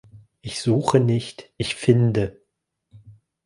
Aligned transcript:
Ich 0.41 0.63
suche 0.63 0.99
nicht, 0.99 1.51
ich 1.57 1.75
finde. 1.75 2.41